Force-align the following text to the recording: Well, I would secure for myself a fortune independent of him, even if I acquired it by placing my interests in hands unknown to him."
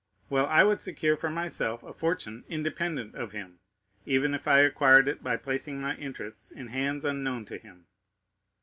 Well, 0.31 0.47
I 0.47 0.63
would 0.63 0.81
secure 0.81 1.15
for 1.15 1.29
myself 1.29 1.83
a 1.83 1.93
fortune 1.93 2.43
independent 2.49 3.13
of 3.13 3.33
him, 3.33 3.59
even 4.03 4.33
if 4.33 4.47
I 4.47 4.61
acquired 4.61 5.07
it 5.07 5.21
by 5.21 5.37
placing 5.37 5.79
my 5.79 5.95
interests 5.95 6.49
in 6.51 6.69
hands 6.69 7.05
unknown 7.05 7.45
to 7.45 7.59
him." 7.59 7.85